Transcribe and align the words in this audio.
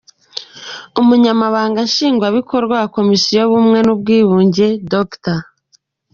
Umunyamabanga 1.01 1.79
Nshingwabikorwa 1.87 2.73
wa 2.81 2.87
Komisiyo 2.95 3.35
y’Ubumwe 3.41 3.79
n’Ubwiyunge, 3.85 4.67
Dr. 4.93 5.37